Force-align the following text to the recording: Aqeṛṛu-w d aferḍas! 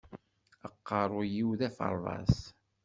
Aqeṛṛu-w 0.67 1.49
d 1.59 1.61
aferḍas! 1.67 2.37